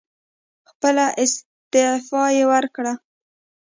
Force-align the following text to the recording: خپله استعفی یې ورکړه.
خپله 0.69 1.05
استعفی 1.21 2.25
یې 2.37 2.43
ورکړه. 2.51 2.93